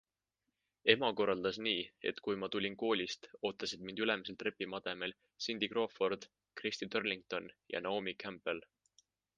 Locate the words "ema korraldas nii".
0.93-1.83